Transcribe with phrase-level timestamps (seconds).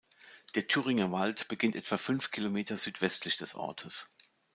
[0.55, 4.11] Der Thüringer Wald beginnt etwa fünf Kilometer südwestlich des Ortes.